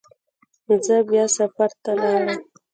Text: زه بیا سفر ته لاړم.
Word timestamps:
زه 0.85 0.95
بیا 1.09 1.25
سفر 1.37 1.71
ته 1.83 1.91
لاړم. 2.01 2.39